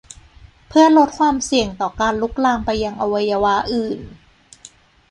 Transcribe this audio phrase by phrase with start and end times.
[0.67, 3.99] เพื่อลดความเสี่ยงต่อการลุกลามไปยังอวัยวะอื่น